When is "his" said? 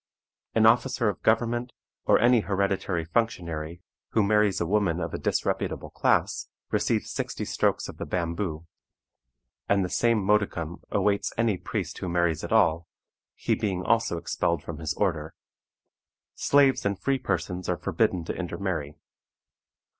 14.79-14.95